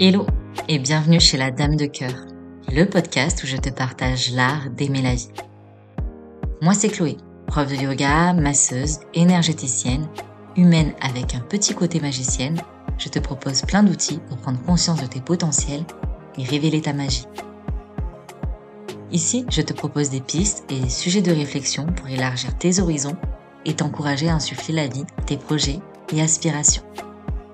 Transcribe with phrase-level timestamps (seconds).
[0.00, 0.26] Hello
[0.68, 2.14] et bienvenue chez la Dame de Cœur,
[2.72, 5.28] le podcast où je te partage l'art d'aimer la vie.
[6.62, 10.08] Moi c'est Chloé, prof de yoga, masseuse, énergéticienne,
[10.56, 12.58] humaine avec un petit côté magicienne.
[12.96, 15.84] Je te propose plein d'outils pour prendre conscience de tes potentiels
[16.38, 17.26] et révéler ta magie.
[19.12, 23.16] Ici, je te propose des pistes et des sujets de réflexion pour élargir tes horizons
[23.66, 25.80] et t'encourager à insuffler la vie, tes projets
[26.14, 26.82] et aspirations.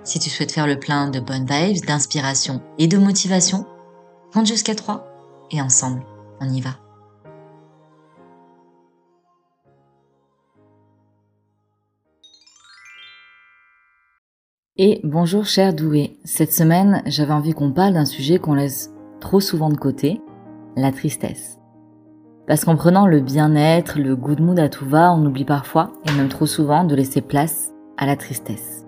[0.09, 3.67] Si tu souhaites faire le plein de bonnes vibes, d'inspiration et de motivation,
[4.33, 5.07] compte jusqu'à 3
[5.51, 6.03] et ensemble,
[6.41, 6.71] on y va.
[14.79, 16.19] Et bonjour cher doué.
[16.25, 20.23] Cette semaine, j'avais envie qu'on parle d'un sujet qu'on laisse trop souvent de côté,
[20.75, 21.59] la tristesse.
[22.47, 26.13] Parce qu'en prenant le bien-être, le good mood à tout va, on oublie parfois, et
[26.13, 28.88] même trop souvent, de laisser place à la tristesse.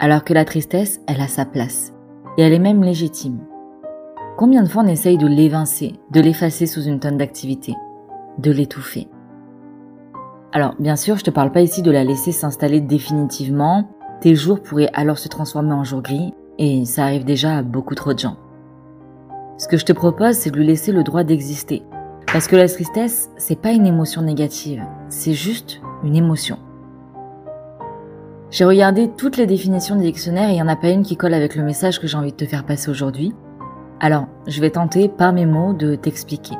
[0.00, 1.92] Alors que la tristesse, elle a sa place.
[2.36, 3.40] Et elle est même légitime.
[4.36, 7.74] Combien de fois on essaye de l'évincer, de l'effacer sous une tonne d'activité,
[8.38, 9.08] de l'étouffer?
[10.52, 13.88] Alors, bien sûr, je te parle pas ici de la laisser s'installer définitivement.
[14.20, 17.96] Tes jours pourraient alors se transformer en jours gris, et ça arrive déjà à beaucoup
[17.96, 18.36] trop de gens.
[19.56, 21.82] Ce que je te propose, c'est de lui laisser le droit d'exister.
[22.32, 26.58] Parce que la tristesse, c'est pas une émotion négative, c'est juste une émotion.
[28.50, 31.18] J'ai regardé toutes les définitions des dictionnaires et il n'y en a pas une qui
[31.18, 33.34] colle avec le message que j'ai envie de te faire passer aujourd'hui.
[34.00, 36.54] Alors, je vais tenter par mes mots de t'expliquer.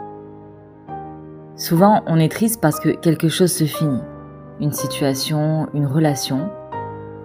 [1.57, 4.03] Souvent, on est triste parce que quelque chose se finit.
[4.61, 6.51] Une situation, une relation.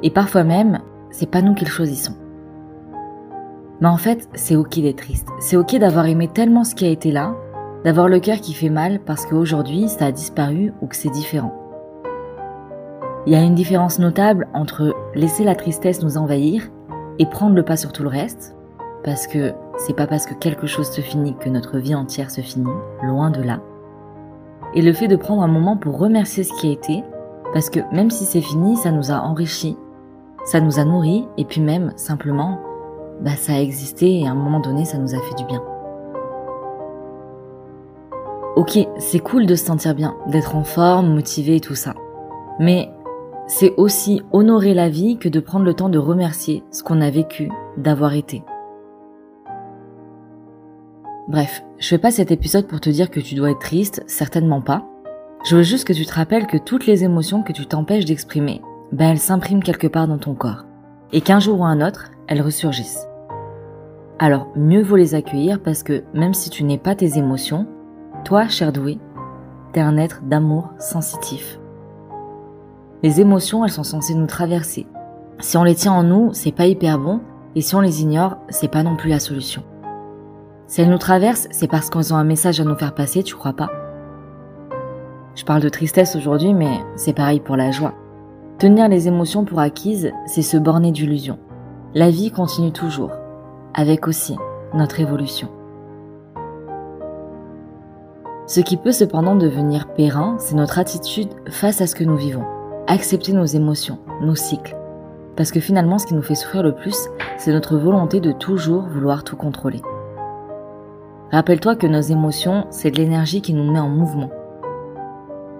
[0.01, 0.79] Et parfois même,
[1.11, 2.15] c'est pas nous qui le choisissons.
[3.81, 5.27] Mais en fait, c'est ok d'être triste.
[5.41, 7.35] C'est ok d'avoir aimé tellement ce qui a été là,
[7.83, 11.62] d'avoir le cœur qui fait mal parce qu'aujourd'hui ça a disparu ou que c'est différent.
[13.25, 16.69] Il y a une différence notable entre laisser la tristesse nous envahir
[17.19, 18.55] et prendre le pas sur tout le reste,
[19.05, 22.41] parce que c'est pas parce que quelque chose se finit que notre vie entière se
[22.41, 22.67] finit,
[23.01, 23.61] loin de là.
[24.73, 27.03] Et le fait de prendre un moment pour remercier ce qui a été,
[27.53, 29.77] parce que même si c'est fini, ça nous a enrichi,
[30.43, 32.59] ça nous a nourris, et puis même, simplement,
[33.21, 35.63] bah, ça a existé et à un moment donné, ça nous a fait du bien.
[38.57, 41.93] Ok, c'est cool de se sentir bien, d'être en forme, motivé et tout ça.
[42.59, 42.89] Mais
[43.55, 47.11] c'est aussi honorer la vie que de prendre le temps de remercier ce qu'on a
[47.11, 48.43] vécu, d'avoir été.
[51.27, 54.61] Bref, je fais pas cet épisode pour te dire que tu dois être triste, certainement
[54.61, 54.87] pas.
[55.45, 58.59] Je veux juste que tu te rappelles que toutes les émotions que tu t'empêches d'exprimer,
[58.91, 60.65] ben elles s'impriment quelque part dans ton corps.
[61.11, 63.07] Et qu'un jour ou un autre, elles ressurgissent.
[64.17, 67.67] Alors, mieux vaut les accueillir parce que même si tu n'es pas tes émotions,
[68.25, 68.97] toi, cher doué,
[69.73, 71.59] t'es un être d'amour sensitif.
[73.03, 74.87] Les émotions, elles sont censées nous traverser.
[75.39, 77.19] Si on les tient en nous, c'est pas hyper bon,
[77.53, 79.61] et si on les ignore, c'est pas non plus la solution.
[80.67, 83.35] Si elles nous traversent, c'est parce qu'elles ont un message à nous faire passer, tu
[83.35, 83.69] crois pas?
[85.35, 87.93] Je parle de tristesse aujourd'hui, mais c'est pareil pour la joie.
[88.57, 91.39] Tenir les émotions pour acquises, c'est se borner d'illusions.
[91.93, 93.11] La vie continue toujours,
[93.73, 94.37] avec aussi
[94.73, 95.49] notre évolution.
[98.47, 102.45] Ce qui peut cependant devenir périn, c'est notre attitude face à ce que nous vivons.
[102.87, 104.75] Accepter nos émotions, nos cycles.
[105.37, 107.07] Parce que finalement, ce qui nous fait souffrir le plus,
[107.37, 109.81] c'est notre volonté de toujours vouloir tout contrôler.
[111.31, 114.29] Rappelle-toi que nos émotions, c'est de l'énergie qui nous met en mouvement.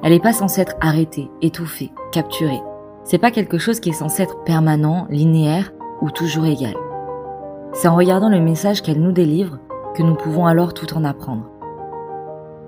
[0.04, 2.62] Elle n'est pas censée être arrêtée, étouffée, capturée.
[3.06, 6.76] C'est pas quelque chose qui est censé être permanent, linéaire ou toujours égal.
[7.72, 9.60] C'est en regardant le message qu'elle nous délivre
[9.96, 11.50] que nous pouvons alors tout en apprendre.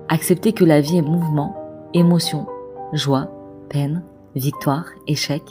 [0.08, 1.54] Accepter que la vie est mouvement,
[1.92, 2.46] émotion,
[2.94, 3.28] joie,
[3.68, 4.02] peine,
[4.36, 5.42] victoire, échec,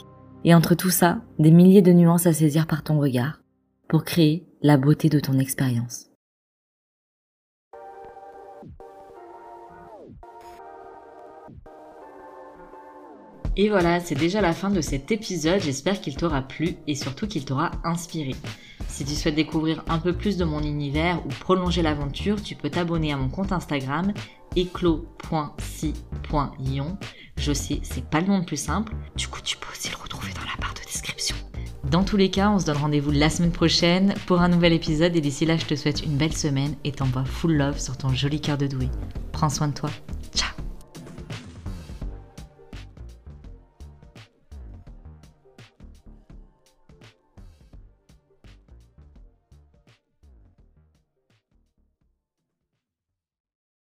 [0.44, 3.40] et entre tout ça, des milliers de nuances à saisir par ton regard,
[3.88, 6.06] pour créer la beauté de ton expérience.
[13.58, 15.62] Et voilà, c'est déjà la fin de cet épisode.
[15.62, 18.34] J'espère qu'il t'aura plu et surtout qu'il t'aura inspiré.
[18.86, 22.68] Si tu souhaites découvrir un peu plus de mon univers ou prolonger l'aventure, tu peux
[22.68, 24.12] t'abonner à mon compte Instagram
[24.56, 26.98] éclos.si.ion.
[27.36, 28.92] Je sais, c'est pas le nom le plus simple.
[29.16, 31.36] Du coup, tu peux aussi le retrouver dans la barre de description.
[31.90, 35.14] Dans tous les cas, on se donne rendez-vous la semaine prochaine pour un nouvel épisode
[35.14, 38.08] et d'ici là, je te souhaite une belle semaine et t'envoie full love sur ton
[38.08, 38.88] joli cœur de doué.
[39.32, 39.90] Prends soin de toi.
[40.34, 40.55] Ciao